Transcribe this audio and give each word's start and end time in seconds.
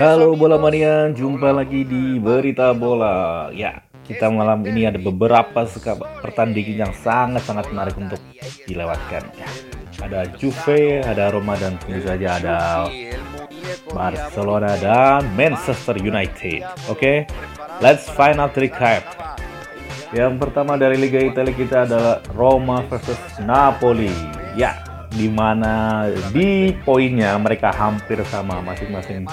Halo 0.00 0.32
bola 0.32 0.56
mania, 0.56 1.12
jumpa 1.12 1.52
lagi 1.52 1.84
di 1.84 2.16
Berita 2.16 2.72
Bola. 2.72 3.52
Ya, 3.52 3.84
kita 4.08 4.32
malam 4.32 4.64
ini 4.64 4.88
ada 4.88 4.96
beberapa 4.96 5.68
pertandingan 6.24 6.88
yang 6.88 6.92
sangat-sangat 6.96 7.68
menarik 7.68 8.00
untuk 8.00 8.16
dilewatkan. 8.64 9.28
Ya, 9.36 9.48
ada 10.00 10.24
Juve, 10.40 11.04
ada 11.04 11.28
Roma 11.36 11.52
dan 11.60 11.76
tentu 11.84 12.00
saja 12.00 12.40
ada 12.40 12.58
Barcelona 13.92 14.72
dan 14.80 15.28
Manchester 15.36 16.00
United. 16.00 16.64
Oke, 16.88 16.96
okay? 16.96 17.16
let's 17.84 18.08
find 18.08 18.40
out 18.40 18.56
recap. 18.56 19.04
Yang 20.16 20.48
pertama 20.48 20.80
dari 20.80 20.96
Liga 20.96 21.20
Italia 21.20 21.52
kita 21.52 21.84
adalah 21.84 22.24
Roma 22.32 22.88
versus 22.88 23.20
Napoli. 23.44 24.08
Ya, 24.56 24.89
di 25.10 25.26
mana 25.26 26.06
di 26.30 26.74
poinnya 26.86 27.34
mereka 27.38 27.74
hampir 27.74 28.22
sama 28.26 28.62
masing-masing. 28.62 29.26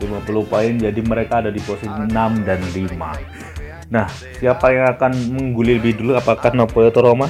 50 0.00 0.48
poin 0.48 0.72
jadi 0.80 1.00
mereka 1.04 1.44
ada 1.44 1.52
di 1.52 1.60
posisi 1.60 1.92
6 1.92 2.08
dan 2.46 2.60
5 2.60 3.90
nah 3.90 4.06
siapa 4.38 4.70
yang 4.70 4.86
akan 4.96 5.12
mengguli 5.34 5.82
lebih 5.82 5.98
dulu? 5.98 6.14
Apakah 6.14 6.54
Napoli 6.54 6.88
atau 6.88 7.02
Roma? 7.10 7.26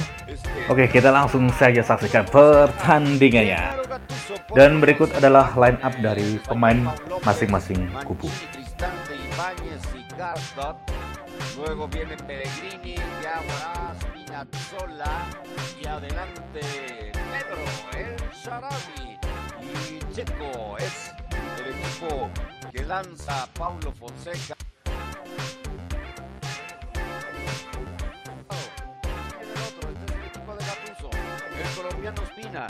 Oke 0.69 0.85
kita 0.85 1.09
langsung 1.09 1.49
saja 1.57 1.81
saksikan 1.81 2.29
pertandingannya. 2.29 3.81
Dan 4.53 4.77
berikut 4.77 5.09
adalah 5.17 5.51
line 5.57 5.79
up 5.81 5.95
dari 5.99 6.37
pemain 6.45 6.93
masing-masing 7.25 7.89
kubu. 8.05 8.29
Luego 11.57 11.85
viene 11.91 12.15
Pellegrini, 12.15 12.95
Spinazzola 14.41 15.29
y 15.79 15.87
adelante 15.87 16.61
Pedro, 17.13 17.63
el 17.95 18.15
Sharabi 18.31 19.19
y 19.61 20.13
Checo 20.13 20.77
es 20.79 21.11
el 21.59 21.75
equipo 21.75 22.29
que 22.71 22.83
lanza 22.83 23.47
Paulo 23.53 23.91
Fonseca. 23.91 24.55
El 31.59 31.69
colombiano 31.75 32.23
Espina 32.23 32.67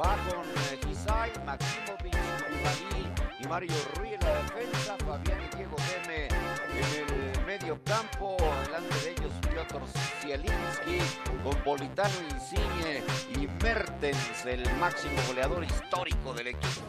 va 0.00 0.16
con 0.28 0.44
Gisay, 0.86 1.32
Maximovic, 1.46 2.16
Koulibaly 2.38 3.12
y 3.40 3.46
Mario 3.46 3.74
Ruiz 3.96 4.12
en 4.12 4.20
la 4.20 4.34
defensa, 4.42 4.96
Fabián 5.06 5.38
y 5.40 5.56
Diego 5.56 5.76
Geme 5.88 6.28
en 6.28 7.34
el 7.38 7.46
medio 7.46 7.82
campo, 7.84 8.36
delante 8.66 8.94
de 9.04 9.13
Piotr 9.64 9.86
Zielinski, 10.20 10.98
con 11.42 11.54
Politano 11.64 12.12
Insigne 12.32 13.00
y 13.32 13.48
Mertens, 13.62 14.44
el 14.44 14.62
máximo 14.78 15.14
goleador 15.28 15.64
histórico 15.64 16.34
del 16.34 16.48
equipo. 16.48 16.84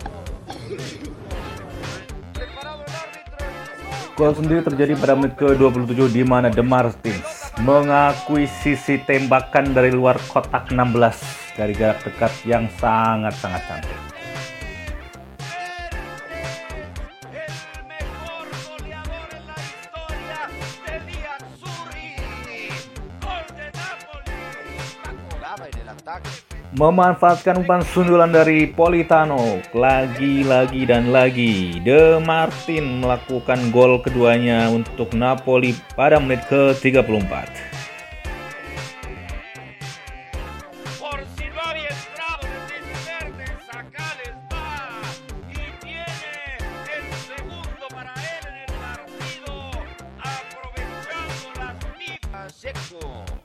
Gol 4.15 4.35
sendiri 4.35 4.63
terjadi 4.63 4.95
pada 4.95 5.15
menit 5.15 5.35
ke-27 5.35 6.07
di 6.07 6.23
mana 6.23 6.47
The 6.47 6.63
Martins 6.63 7.51
mengakuisisi 7.59 9.03
tembakan 9.03 9.75
dari 9.75 9.91
luar 9.91 10.19
kotak 10.31 10.71
16 10.71 11.55
dari 11.59 11.75
jarak 11.75 12.03
dekat 12.03 12.31
yang 12.47 12.67
sangat-sangat 12.79 13.61
cantik. 13.67 14.14
Memanfaatkan 26.75 27.63
umpan 27.63 27.81
sundulan 27.85 28.31
dari 28.33 28.67
Politano. 28.67 29.63
Lagi-lagi 29.71 30.83
dan 30.87 31.13
lagi 31.13 31.79
De 31.83 32.19
Martin 32.19 33.03
melakukan 33.03 33.71
gol 33.71 34.03
keduanya 34.03 34.67
untuk 34.71 35.15
Napoli 35.15 35.77
pada 35.95 36.19
menit 36.19 36.43
ke-34 36.51 37.74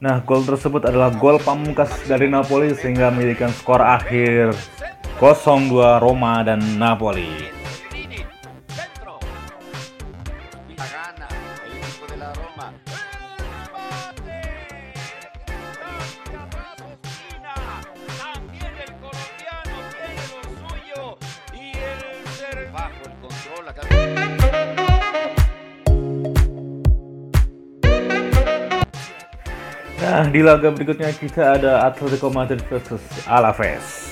Nah, 0.01 0.25
gol 0.25 0.41
tersebut 0.49 0.89
adalah 0.89 1.13
gol 1.13 1.37
pamungkas 1.37 1.93
dari 2.09 2.25
Napoli 2.25 2.73
sehingga 2.73 3.13
memiliki 3.13 3.45
skor 3.53 3.85
akhir 3.85 4.57
0-2 5.21 6.01
Roma 6.01 6.41
dan 6.41 6.65
Napoli. 6.81 7.61
Nah, 30.01 30.25
di 30.33 30.41
laga 30.41 30.73
berikutnya 30.73 31.13
kita 31.13 31.61
ada 31.61 31.85
Atletico 31.85 32.33
Madrid 32.33 32.65
versus 32.73 33.05
Alaves. 33.29 34.09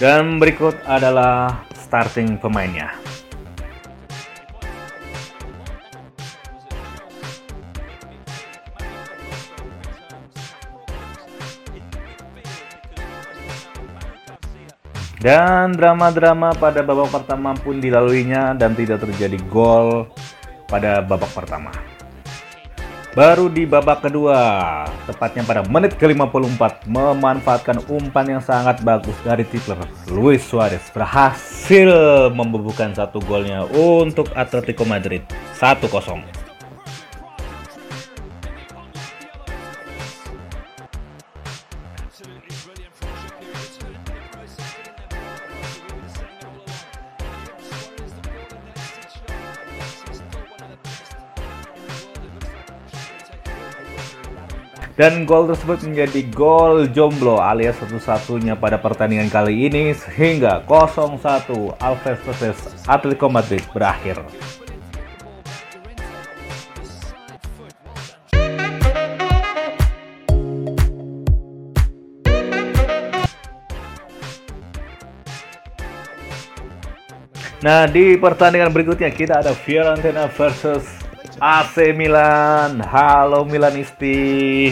Dan 0.00 0.40
berikut 0.40 0.72
adalah 0.88 1.60
starting 1.76 2.40
pemainnya. 2.40 2.96
Dan 15.20 15.76
drama-drama 15.76 16.56
pada 16.56 16.80
babak 16.80 17.12
pertama 17.12 17.52
pun 17.56 17.76
dilaluinya 17.76 18.56
dan 18.56 18.72
tidak 18.72 19.04
terjadi 19.04 19.36
gol 19.52 20.08
pada 20.64 21.04
babak 21.04 21.28
pertama. 21.32 21.93
Baru 23.14 23.46
di 23.46 23.62
babak 23.62 24.10
kedua, 24.10 24.82
tepatnya 25.06 25.46
pada 25.46 25.62
menit 25.70 25.94
ke-54, 25.94 26.82
memanfaatkan 26.90 27.86
umpan 27.86 28.26
yang 28.26 28.42
sangat 28.42 28.82
bagus 28.82 29.14
dari 29.22 29.46
tipler 29.46 29.78
Luis 30.10 30.42
Suarez 30.42 30.82
berhasil 30.90 31.94
membubuhkan 32.34 32.90
satu 32.90 33.22
golnya 33.22 33.70
untuk 33.70 34.34
Atletico 34.34 34.82
Madrid. 34.82 35.22
1-0. 35.54 36.43
Dan 54.94 55.26
gol 55.26 55.50
tersebut 55.50 55.82
menjadi 55.90 56.22
gol 56.30 56.86
jomblo 56.86 57.42
alias 57.42 57.74
satu-satunya 57.82 58.54
pada 58.54 58.78
pertandingan 58.78 59.26
kali 59.26 59.66
ini 59.66 59.90
sehingga 59.90 60.62
0-1 60.70 61.18
Alves 61.82 62.22
versus 62.22 62.58
Atletico 62.86 63.26
Madrid 63.26 63.66
berakhir. 63.74 64.22
Nah, 77.66 77.90
di 77.90 78.14
pertandingan 78.14 78.70
berikutnya 78.70 79.10
kita 79.10 79.42
ada 79.42 79.50
Fiorentina 79.58 80.30
versus 80.30 81.03
AC 81.40 81.94
Milan. 81.94 82.78
Halo 82.78 83.42
Milanisti. 83.42 84.70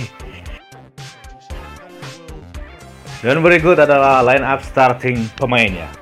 Dan 3.23 3.39
berikut 3.39 3.79
adalah 3.79 4.23
line 4.27 4.43
up 4.43 4.63
starting 4.67 5.31
pemainnya. 5.39 6.02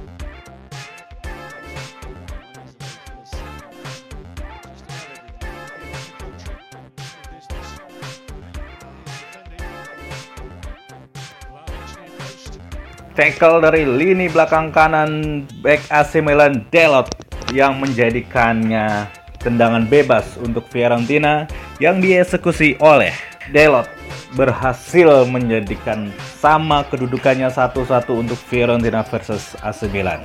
tackle 13.13 13.59
dari 13.59 13.83
lini 13.83 14.31
belakang 14.31 14.71
kanan 14.71 15.43
back 15.59 15.83
AC 15.91 16.23
Milan 16.23 16.63
Delot 16.71 17.11
yang 17.51 17.79
menjadikannya 17.83 19.09
tendangan 19.43 19.83
bebas 19.89 20.39
untuk 20.39 20.63
Fiorentina 20.71 21.49
yang 21.83 21.99
dieksekusi 21.99 22.79
oleh 22.79 23.11
Delot 23.51 23.89
berhasil 24.31 25.27
menjadikan 25.27 26.07
sama 26.39 26.87
kedudukannya 26.87 27.51
satu-satu 27.51 28.15
untuk 28.15 28.39
Fiorentina 28.39 29.03
versus 29.03 29.59
AC 29.59 29.91
Milan. 29.91 30.23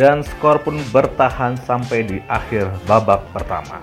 Dan 0.00 0.24
skor 0.24 0.60
pun 0.62 0.80
bertahan 0.90 1.56
sampai 1.68 2.04
di 2.06 2.18
akhir 2.28 2.72
babak 2.88 3.20
pertama. 3.32 3.82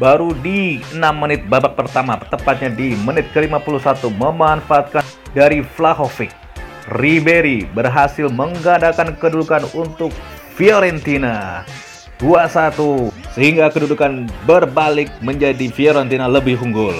Baru 0.00 0.32
di 0.32 0.80
6 0.96 0.96
menit 1.12 1.44
babak 1.44 1.76
pertama, 1.76 2.16
tepatnya 2.16 2.72
di 2.72 2.96
menit 2.96 3.28
ke-51 3.36 4.08
memanfaatkan 4.08 5.04
dari 5.36 5.60
Vlahovic. 5.60 6.32
Ribery 6.88 7.68
berhasil 7.76 8.32
menggandakan 8.32 9.12
kedudukan 9.20 9.68
untuk 9.76 10.10
Fiorentina 10.56 11.68
2-1 12.18 13.12
sehingga 13.36 13.68
kedudukan 13.68 14.24
berbalik 14.48 15.12
menjadi 15.20 15.68
Fiorentina 15.68 16.26
lebih 16.28 16.56
unggul. 16.64 16.96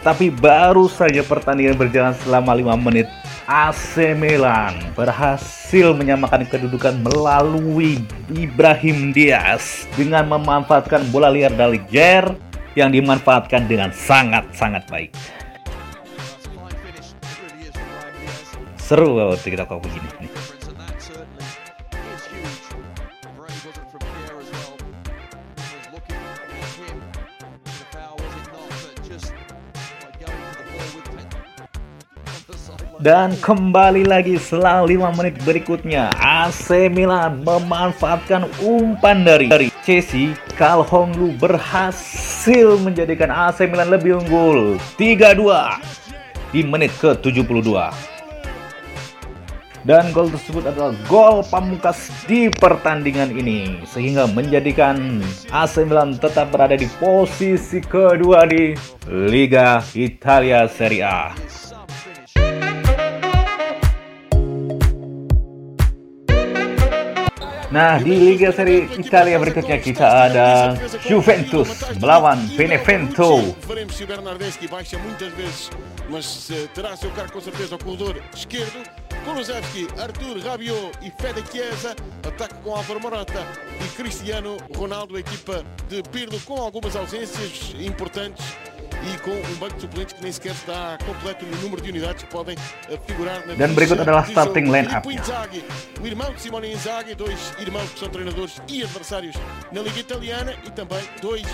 Tapi 0.00 0.32
baru 0.32 0.88
saja 0.88 1.20
pertandingan 1.20 1.76
berjalan 1.76 2.16
selama 2.24 2.56
5 2.56 2.86
menit, 2.88 3.04
AC 3.44 4.16
Milan 4.16 4.80
berhasil 4.96 5.92
menyamakan 5.92 6.48
kedudukan 6.48 6.96
melalui 7.04 8.00
Ibrahim 8.32 9.12
Diaz 9.12 9.84
dengan 10.00 10.24
memanfaatkan 10.32 11.04
bola 11.12 11.28
liar 11.28 11.52
dari 11.52 11.84
Jer 11.92 12.32
yang 12.72 12.88
dimanfaatkan 12.88 13.68
dengan 13.68 13.92
sangat-sangat 13.92 14.88
baik. 14.88 15.12
Seru 18.80 19.20
kalau 19.20 19.36
kita 19.36 19.68
kau 19.68 19.84
begini 19.84 20.08
nih. 20.24 20.59
Dan 33.00 33.32
kembali 33.40 34.04
lagi 34.04 34.36
setelah 34.36 34.84
5 34.84 35.16
menit 35.16 35.40
berikutnya 35.40 36.12
AC 36.20 36.92
Milan 36.92 37.40
memanfaatkan 37.48 38.44
umpan 38.60 39.24
dari, 39.24 39.48
dari 39.48 39.72
Chelsea. 39.80 40.36
Kalhonglu 40.60 41.32
berhasil 41.40 42.76
menjadikan 42.76 43.32
AC 43.32 43.64
Milan 43.72 43.88
lebih 43.88 44.20
unggul. 44.20 44.76
3-2 45.00 45.80
di 46.52 46.60
menit 46.60 46.92
ke-72 47.00 47.88
dan 49.80 50.12
gol 50.12 50.28
tersebut 50.28 50.68
adalah 50.68 50.92
gol 51.08 51.40
pamungkas 51.48 52.12
di 52.28 52.52
pertandingan 52.52 53.32
ini 53.32 53.80
sehingga 53.88 54.28
menjadikan 54.28 55.24
AC 55.48 55.88
Milan 55.88 56.20
tetap 56.20 56.52
berada 56.52 56.76
di 56.76 56.84
posisi 57.00 57.80
kedua 57.80 58.44
di 58.44 58.76
Liga 59.08 59.80
Italia 59.96 60.68
Serie 60.68 61.00
A. 61.00 61.32
Nah, 67.70 68.02
di 68.02 68.18
Liga 68.18 68.50
Serie 68.50 68.90
Italia 68.98 69.38
berikutnya 69.38 69.78
kita 69.78 70.26
ada 70.26 70.74
Juventus 71.06 71.86
melawan 72.02 72.42
Benevento. 72.58 73.54
Veremos 73.62 73.94
se 73.94 74.02
o 74.02 74.10
Bernardeschi 74.10 74.66
baixa 74.66 74.98
muitas 74.98 75.30
vezes, 75.38 75.70
mas 76.10 76.50
terá 76.74 76.98
seu 76.98 77.14
cargo 77.14 77.38
com 77.38 77.40
certeza 77.40 77.76
ao 77.76 77.78
corredor 77.78 78.18
esquerdo. 78.34 78.82
Kulusevski, 79.22 79.86
Arthur 80.02 80.42
Rabiot 80.42 80.98
e 80.98 81.12
Fede 81.14 81.44
Chiesa, 81.46 81.94
ataque 82.26 82.54
com 82.64 82.74
Álvaro 82.74 82.98
Morata 82.98 83.46
e 83.78 83.86
Cristiano 83.94 84.56
Ronaldo, 84.74 85.16
equipa 85.16 85.62
de 85.88 86.02
Pirlo 86.10 86.40
com 86.40 86.56
algumas 86.56 86.96
ausências 86.96 87.76
importantes 87.78 88.42
e 89.02 89.18
com 89.18 89.30
um 89.30 89.54
banco 89.56 89.74
de 89.74 89.82
suplentes 89.82 90.14
que 90.14 90.22
nem 90.22 90.32
sequer 90.32 90.52
está 90.52 90.98
completo 91.04 91.44
no 91.46 91.56
número 91.58 91.82
de 91.82 91.90
unidades 91.90 92.22
que 92.22 92.30
podem 92.30 92.56
eh, 92.88 92.98
figurar 93.06 93.46
na 93.46 93.54
Dan 93.54 93.74
adalah 94.00 94.26
starting 94.28 94.64
line-up. 94.70 95.06
O 96.00 96.06
irmão 96.06 96.32
de 96.32 96.40
Simone 96.40 96.72
Inzaghi, 96.72 97.14
dois 97.14 97.54
irmãos 97.58 97.90
que 97.90 97.98
são 97.98 98.08
treinadores 98.08 98.60
e 98.68 98.82
adversários 98.82 99.36
na 99.72 99.82
Liga 99.82 100.00
Italiana 100.00 100.54
e 100.64 100.70
também 100.70 101.02
dois 101.20 101.46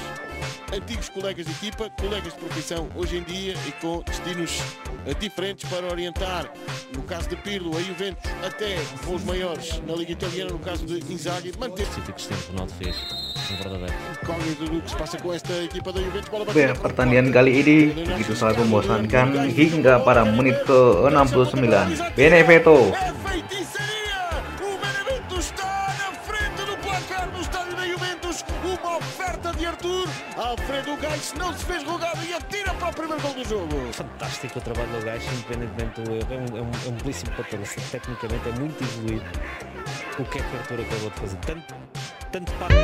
antigos 0.72 1.08
colegas 1.08 1.46
de 1.46 1.52
equipa, 1.52 1.90
colegas 1.90 2.32
de 2.32 2.38
profissão 2.38 2.88
hoje 2.94 3.18
em 3.18 3.22
dia 3.22 3.54
e 3.66 3.72
com 3.80 4.02
destinos 4.02 4.58
eh, 5.06 5.14
diferentes 5.14 5.68
para 5.68 5.86
orientar, 5.86 6.50
no 6.94 7.02
caso 7.02 7.28
de 7.28 7.36
Pirlo, 7.36 7.76
a 7.76 7.80
Juventus, 7.80 8.30
até 8.44 8.76
os 9.06 9.24
maiores 9.24 9.80
na 9.86 9.94
Liga 9.94 10.12
Italiana, 10.12 10.50
no 10.50 10.58
caso 10.58 10.84
de 10.84 11.12
Inzaghi, 11.12 11.52
manter... 11.58 11.86
O 11.86 12.12
que 12.12 12.50
Ronaldo 12.50 12.72
fez, 12.74 12.96
verdadeiro. 13.54 13.94
Incógnito 14.22 14.64
do 14.66 14.80
que 14.82 14.90
se 14.90 14.96
passa 14.96 15.16
com 15.18 15.30
esta 15.32 15.54
equipa 15.62 15.92
da 15.92 16.00
Juventus, 16.00 16.28
bola 16.28 16.44
batida... 16.44 16.74
Pertandingan 16.74 17.30
kali 17.30 17.52
ini 17.62 17.76
begitu 17.94 18.34
sangat 18.34 18.58
membosankan 18.58 19.28
hingga 19.54 20.02
pada 20.02 20.26
menit 20.26 20.58
ke-69. 20.66 22.16
Benevento 22.18 22.90
Alfredo 30.36 30.96
Gais 31.00 31.32
não 31.38 31.52
se 31.52 31.64
fez 31.64 31.82
rogado 31.82 32.18
e 32.28 32.34
atira 32.34 32.72
para 32.74 32.90
o 32.90 32.92
primeiro 32.92 33.22
gol 33.22 33.32
do 33.32 33.44
jogo. 33.48 33.92
Fantástico 33.92 34.58
o 34.58 34.62
trabalho 34.62 34.88
do 34.88 35.04
Gais, 35.04 35.24
independentemente 35.32 36.00
do 36.02 36.12
erro. 36.12 36.26
É 36.30 36.36
um, 36.36 36.58
é 36.58 36.62
um, 36.62 36.70
é 36.70 36.88
um 36.88 36.92
belíssimo 36.92 37.30
patrão. 37.32 37.62
Tecnicamente 37.90 38.48
é 38.48 38.52
muito 38.52 38.84
evoluído. 38.84 39.24
O 40.18 40.24
que 40.24 40.38
é 40.38 40.42
que 40.42 40.56
o 40.56 40.58
Arthur 40.58 40.80
acabou 40.80 41.10
de 41.10 41.20
fazer? 41.20 41.36
Tanto, 41.38 41.74
tanto 42.32 42.52
para. 42.60 42.74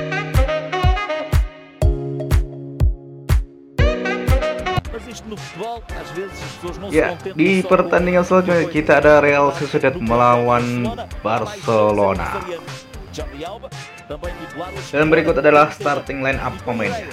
Ya, 6.92 7.16
di 7.36 7.64
pertandingan 7.64 8.24
selanjutnya 8.24 8.68
kita 8.68 9.00
ada 9.00 9.20
Real 9.20 9.52
Sociedad 9.54 9.94
melawan 9.96 10.88
Barcelona. 11.24 12.40
Dan 14.92 15.06
berikut 15.12 15.36
adalah 15.38 15.70
starting 15.72 16.24
line 16.24 16.40
up 16.40 16.56
pemainnya. 16.64 17.08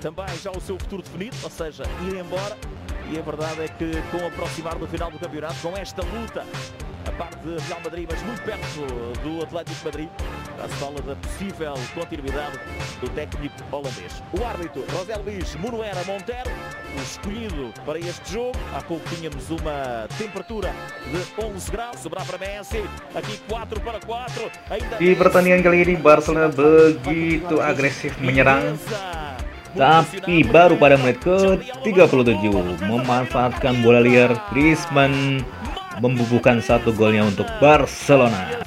Também 0.00 0.28
já 0.42 0.50
o 0.50 0.60
seu 0.60 0.76
futuro 0.76 1.00
definido, 1.00 1.36
ou 1.42 1.50
seja, 1.50 1.84
ir 2.04 2.20
embora. 2.20 2.56
E 3.08 3.18
a 3.18 3.22
verdade 3.22 3.64
é 3.64 3.68
que 3.68 3.90
com 4.12 4.18
o 4.18 4.26
aproximar 4.28 4.76
do 4.76 4.86
final 4.86 5.10
do 5.10 5.18
campeonato, 5.18 5.56
com 5.62 5.76
esta 5.76 6.02
luta 6.02 6.44
a 7.20 7.24
parte 7.24 7.36
de 7.44 7.56
Real 7.68 7.80
Madrid, 7.84 8.08
mas 8.10 8.22
muito 8.22 8.42
perto 8.42 9.20
do 9.22 9.42
Atlético 9.42 9.84
Madrid. 9.84 10.08
Já 10.56 10.68
se 10.68 10.74
fala 10.76 11.02
da 11.02 11.16
possível 11.16 11.74
continuidade 11.94 12.58
do 13.00 13.08
técnico 13.10 13.54
holandês. 13.70 14.22
O 14.32 14.44
árbitro, 14.44 14.84
José 14.90 15.16
Luís 15.16 15.54
Montero, 16.06 16.50
o 16.96 17.02
escolhido 17.02 17.74
para 17.84 17.98
este 17.98 18.32
jogo. 18.32 18.58
Há 18.74 18.80
pouco 18.82 19.04
tínhamos 19.14 19.50
uma 19.50 20.08
temperatura 20.16 20.72
de 21.04 21.44
11 21.44 21.70
graus, 21.70 22.00
sobrar 22.00 22.24
para 22.24 22.38
Messi. 22.38 22.82
Aqui 23.14 23.38
4 23.48 23.80
para 23.80 24.00
4. 24.00 24.50
Ainda 24.70 24.96
Di 24.96 25.14
pertandingan 25.14 25.62
kali 25.62 25.82
ini 25.84 25.96
Barcelona 25.96 26.48
begitu 26.48 27.60
agresif 27.60 28.16
menyerang 28.20 28.80
tapi 29.70 30.42
baru 30.42 30.74
pada 30.74 30.98
menit 30.98 31.22
ke-37 31.22 32.42
memanfaatkan 32.90 33.86
bola 33.86 34.02
liar 34.02 34.34
Griezmann 34.50 35.46
membubuhkan 35.98 36.62
satu 36.62 36.94
golnya 36.94 37.26
untuk 37.26 37.50
Barcelona. 37.58 38.62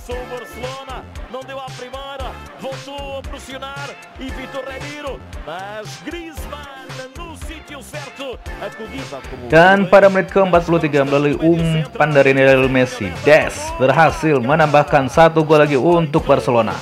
Dan 9.52 9.92
pada 9.92 10.08
menit 10.08 10.32
ke-43 10.32 10.88
melalui 11.04 11.36
umpan 11.36 12.10
dari 12.16 12.32
Lionel 12.32 12.72
Messi, 12.72 13.12
Des 13.28 13.52
berhasil 13.76 14.40
menambahkan 14.40 15.12
satu 15.12 15.44
gol 15.44 15.64
lagi 15.64 15.76
untuk 15.76 16.24
Barcelona. 16.24 16.76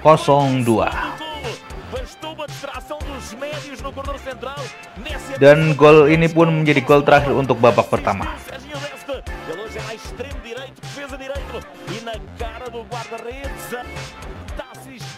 0-2. 0.00 0.88
Dan 5.38 5.76
gol 5.76 6.08
ini 6.08 6.26
pun 6.32 6.48
menjadi 6.50 6.80
gol 6.80 7.04
terakhir 7.04 7.36
untuk 7.36 7.60
babak 7.60 7.92
pertama. 7.92 8.47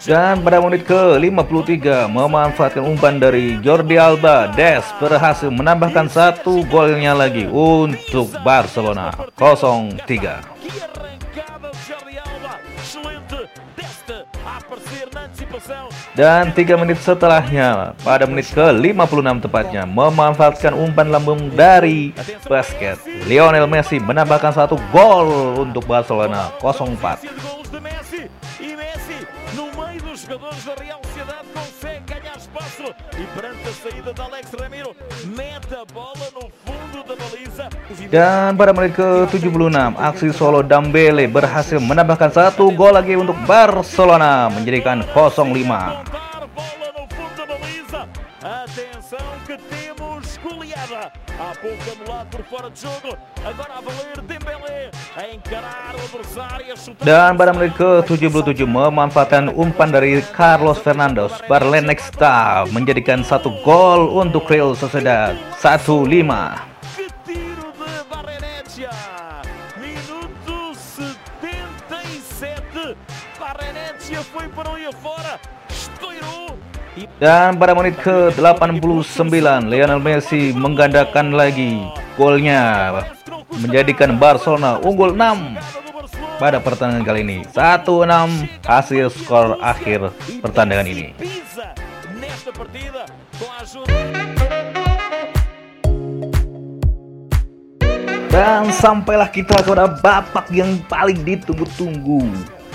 Dan 0.01 0.41
pada 0.41 0.57
menit 0.57 0.81
ke-53 0.89 2.09
memanfaatkan 2.09 2.81
umpan 2.81 3.21
dari 3.21 3.61
Jordi 3.61 4.01
Alba, 4.01 4.49
Des 4.49 4.81
berhasil 4.97 5.53
menambahkan 5.53 6.09
satu 6.09 6.65
golnya 6.65 7.13
lagi 7.13 7.45
untuk 7.45 8.33
Barcelona 8.41 9.13
0-3. 9.37 10.41
Dan 16.17 16.49
tiga 16.57 16.75
menit 16.81 16.97
setelahnya, 16.97 17.93
pada 18.01 18.25
menit 18.25 18.49
ke-56 18.57 19.45
tepatnya, 19.45 19.85
memanfaatkan 19.85 20.73
umpan 20.73 21.13
lambung 21.13 21.53
dari 21.53 22.09
basket. 22.49 22.97
Lionel 23.29 23.69
Messi 23.69 24.01
menambahkan 24.01 24.49
satu 24.49 24.81
gol 24.89 25.61
untuk 25.61 25.85
Barcelona 25.85 26.49
0-4. 26.57 27.60
Perante 34.01 34.09
a 34.09 34.13
saída 34.13 34.13
de 34.13 34.21
Alex 34.21 34.53
Ramiro 34.53 34.95
mete 35.35 35.75
a 35.75 35.85
bola 35.93 36.27
no 36.33 36.49
fundo 36.65 37.03
da 37.05 37.15
baliza. 37.15 37.69
Dan 38.09 38.57
pada 38.57 38.73
menit 38.73 38.95
ke-76, 38.97 39.95
aksi 39.97 40.33
solo 40.33 40.65
Dambele 40.65 41.27
berhasil 41.29 41.79
menambahkan 41.79 42.33
satu 42.33 42.73
gol 42.73 42.93
lagi 42.93 43.15
untuk 43.15 43.37
Barcelona 43.45 44.49
menjadikan 44.49 45.05
0-5. 45.13 46.01
Atenção 48.41 49.27
que 49.45 49.57
temos 49.69 50.39
goleada. 50.41 51.13
Há 51.37 51.53
pouco 51.61 51.85
anulado 51.93 52.27
por 52.33 52.43
fora 52.49 52.69
de 52.69 52.81
jogo. 52.81 53.13
Agora 53.45 53.77
a 53.77 53.81
valer 53.81 54.17
Dembélé 54.25 54.89
Dan 57.03 57.35
pada 57.35 57.51
menit 57.51 57.75
ke-77 57.75 58.63
memanfaatkan 58.63 59.51
umpan 59.51 59.91
dari 59.91 60.23
Carlos 60.31 60.79
Fernandes, 60.79 61.35
Barlenexta 61.51 62.63
menjadikan 62.71 63.19
satu 63.19 63.51
gol 63.59 64.07
untuk 64.15 64.47
Real 64.47 64.71
Sociedad 64.71 65.35
1-5. 65.59 66.71
foi 74.31 74.47
para 74.53 74.69
o 74.69 74.77
fora, 75.01 75.39
estourou 75.67 76.55
dan 77.17 77.55
pada 77.57 77.71
menit 77.73 77.95
ke-89 78.03 78.81
Lionel 79.65 80.01
Messi 80.03 80.51
menggandakan 80.51 81.31
lagi 81.33 81.79
golnya 82.19 82.91
menjadikan 83.59 84.15
Barcelona 84.15 84.79
unggul 84.79 85.11
6 85.11 85.59
pada 86.39 86.57
pertandingan 86.63 87.03
kali 87.03 87.19
ini 87.27 87.37
1-6 87.51 88.63
hasil 88.63 89.11
skor 89.11 89.59
akhir 89.59 90.13
pertandingan 90.39 90.87
ini 90.87 91.07
dan 98.31 98.71
sampailah 98.71 99.27
kita 99.27 99.59
kepada 99.59 99.91
babak 99.99 100.47
yang 100.55 100.79
paling 100.87 101.19
ditunggu-tunggu 101.27 102.23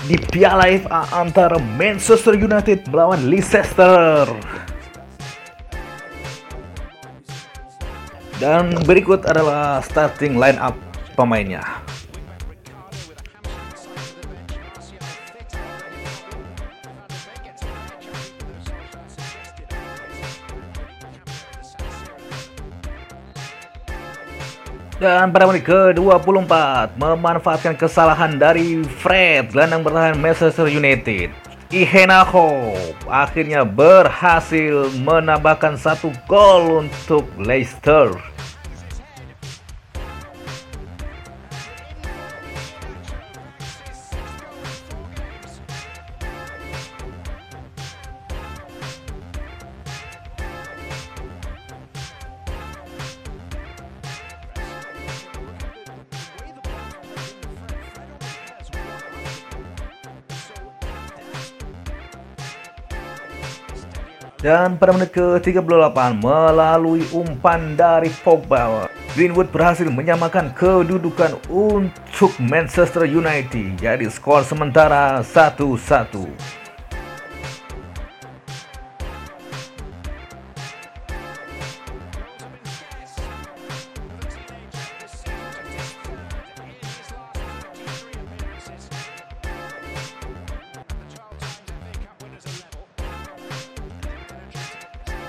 di 0.07 0.15
Piala 0.31 0.69
FA 0.79 1.03
antara 1.17 1.59
Manchester 1.75 2.37
United 2.37 2.87
melawan 2.87 3.27
Leicester. 3.27 4.29
Dan 8.37 8.69
berikut 8.85 9.25
adalah 9.25 9.81
starting 9.81 10.37
line 10.37 10.61
up 10.61 10.77
pemainnya. 11.17 11.65
Dan 24.97 25.29
pada 25.29 25.45
menit 25.45 25.61
ke-24 25.65 26.53
memanfaatkan 26.97 27.77
kesalahan 27.77 28.33
dari 28.37 28.81
Fred 28.81 29.53
gelandang 29.53 29.85
bertahan 29.85 30.17
Manchester 30.17 30.69
United. 30.69 31.46
Iheanacho 31.67 32.79
akhirnya 33.11 33.67
berhasil 33.67 34.87
menambahkan 35.03 35.75
satu 35.75 36.15
gol 36.23 36.87
untuk 36.87 37.27
Leicester. 37.35 38.07
Dan 64.47 64.79
pada 64.79 64.95
menit 64.95 65.11
ke-38 65.11 66.23
melalui 66.23 67.03
umpan 67.11 67.75
dari 67.75 68.07
Pogba, 68.23 68.87
Greenwood 69.11 69.51
berhasil 69.51 69.83
menyamakan 69.91 70.55
kedudukan 70.55 71.35
untuk 71.51 72.31
Manchester 72.39 73.03
United. 73.03 73.75
Jadi 73.75 74.07
skor 74.07 74.47
sementara 74.47 75.19
1-1. 75.19 76.31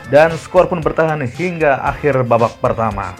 Dan 0.09 0.33
skor 0.41 0.69
pun 0.69 0.81
bertahan 0.81 1.21
hingga 1.25 1.85
akhir 1.85 2.25
babak 2.25 2.57
pertama. 2.61 3.13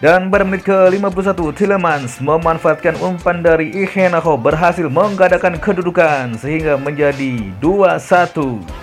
Dan 0.00 0.32
pada 0.32 0.48
menit 0.48 0.64
ke-51, 0.64 1.36
Tillemans 1.52 2.24
memanfaatkan 2.24 2.96
umpan 3.04 3.44
dari 3.44 3.68
Iheanacho 3.84 4.32
berhasil 4.40 4.88
menggadaikan 4.88 5.60
kedudukan 5.60 6.40
sehingga 6.40 6.80
menjadi 6.80 7.52
2-1. 7.60 8.79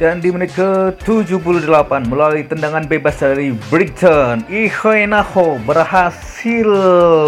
Dan 0.00 0.16
di 0.24 0.32
menit 0.32 0.56
ke-78 0.56 2.08
melalui 2.08 2.48
tendangan 2.48 2.88
bebas 2.88 3.20
dari 3.20 3.52
Brighton, 3.68 4.48
Iheanacho 4.48 5.60
berhasil 5.68 6.68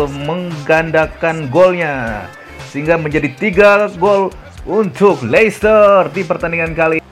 menggandakan 0.09 1.53
golnya 1.53 2.25
sehingga 2.73 2.97
menjadi 2.97 3.29
tiga 3.37 3.93
gol 4.01 4.33
untuk 4.65 5.21
Leicester 5.21 6.09
di 6.17 6.25
pertandingan 6.25 6.73
kali 6.73 7.05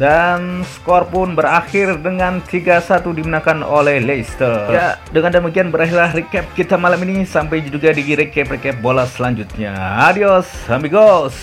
dan 0.00 0.64
skor 0.64 1.04
pun 1.04 1.36
berakhir 1.36 2.00
dengan 2.00 2.40
3-1 2.48 3.04
dimenangkan 3.12 3.60
oleh 3.60 4.00
Leicester. 4.00 4.72
Ya, 4.72 4.96
dengan 5.12 5.44
demikian 5.44 5.68
berakhirlah 5.68 6.16
recap 6.16 6.48
kita 6.56 6.80
malam 6.80 7.04
ini. 7.04 7.28
Sampai 7.28 7.60
juga 7.60 7.92
di 7.92 8.16
recap-recap 8.16 8.80
bola 8.80 9.04
selanjutnya. 9.04 9.76
Adios, 10.08 10.48
amigos. 10.72 11.36